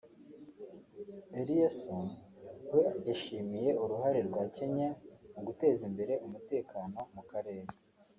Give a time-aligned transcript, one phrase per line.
[1.39, 2.07] Eliasson
[2.73, 4.89] we yashimiye uruhare rwa Kenya
[5.33, 7.71] mu guteza imbere umutekano mu karere